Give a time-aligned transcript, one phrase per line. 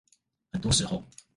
[0.51, 1.03] 很多時候